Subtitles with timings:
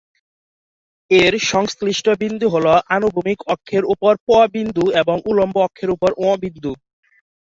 [1.11, 6.71] এর সংশ্লিষ্ট বিন্দু হলো আনুভূমিক অক্ষের ওপর প-বিন্দু এবং উল্লম্ব অক্ষের ওপর ঙ-বিন্দু।